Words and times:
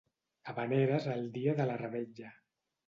Havaneres 0.53 1.07
el 1.17 1.31
dia 1.39 1.57
de 1.61 1.69
la 1.73 1.79
revetlla. 1.87 2.35